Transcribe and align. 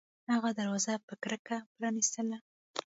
هغه 0.33 0.49
دروازه 0.59 0.93
په 1.07 1.13
کرکه 1.23 1.57
پرانیستله 1.75 2.37